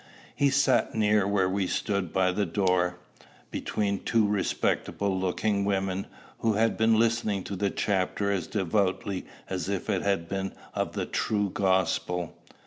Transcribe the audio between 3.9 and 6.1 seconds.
two respectable looking women,